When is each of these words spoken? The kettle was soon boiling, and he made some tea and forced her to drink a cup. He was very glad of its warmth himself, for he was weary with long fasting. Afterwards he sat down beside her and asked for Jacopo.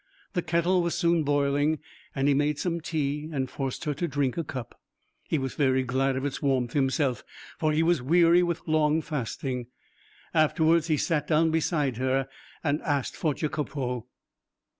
The 0.33 0.41
kettle 0.41 0.81
was 0.81 0.95
soon 0.95 1.21
boiling, 1.21 1.77
and 2.15 2.27
he 2.27 2.33
made 2.33 2.57
some 2.57 2.81
tea 2.81 3.29
and 3.31 3.47
forced 3.47 3.85
her 3.85 3.93
to 3.93 4.07
drink 4.07 4.35
a 4.35 4.43
cup. 4.43 4.81
He 5.29 5.37
was 5.37 5.53
very 5.53 5.83
glad 5.83 6.15
of 6.15 6.25
its 6.25 6.41
warmth 6.41 6.73
himself, 6.73 7.23
for 7.59 7.71
he 7.71 7.83
was 7.83 8.01
weary 8.01 8.41
with 8.41 8.63
long 8.67 9.03
fasting. 9.03 9.67
Afterwards 10.33 10.87
he 10.87 10.97
sat 10.97 11.27
down 11.27 11.51
beside 11.51 11.97
her 11.97 12.27
and 12.63 12.81
asked 12.81 13.15
for 13.15 13.35
Jacopo. 13.35 14.07